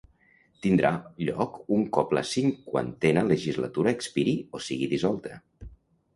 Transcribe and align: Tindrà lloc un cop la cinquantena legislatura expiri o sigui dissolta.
Tindrà 0.65 0.91
lloc 1.25 1.59
un 1.77 1.83
cop 1.97 2.15
la 2.19 2.23
cinquantena 2.31 3.25
legislatura 3.33 3.95
expiri 4.01 4.35
o 4.61 4.65
sigui 4.71 4.91
dissolta. 4.97 5.39